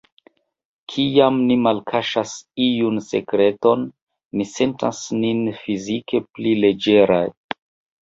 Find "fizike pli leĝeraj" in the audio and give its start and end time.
5.63-7.25